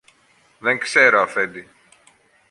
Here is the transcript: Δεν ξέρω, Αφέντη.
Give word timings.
Δεν 0.59 0.79
ξέρω, 0.79 1.21
Αφέντη. 1.21 1.67